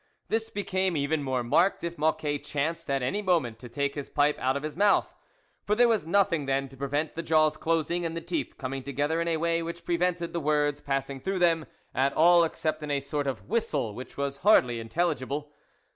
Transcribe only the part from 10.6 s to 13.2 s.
ds pass ing through them at all except in a